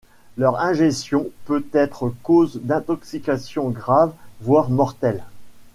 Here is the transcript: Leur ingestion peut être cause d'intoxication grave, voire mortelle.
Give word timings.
Leur 0.35 0.59
ingestion 0.59 1.29
peut 1.45 1.63
être 1.73 2.11
cause 2.23 2.59
d'intoxication 2.63 3.69
grave, 3.69 4.11
voire 4.41 4.71
mortelle. 4.71 5.23